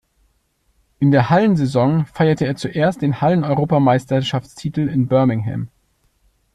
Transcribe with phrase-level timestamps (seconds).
[0.97, 5.67] In der Hallensaison feierte er zuerst den Hallen-Europameisterschaftstitel in Birmingham.